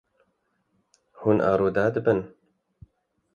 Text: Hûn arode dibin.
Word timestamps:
Hûn 1.19 1.37
arode 1.51 1.85
dibin. 1.93 2.19